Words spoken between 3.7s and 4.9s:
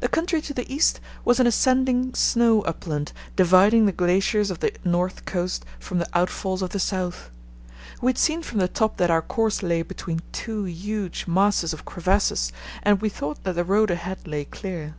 the glaciers of the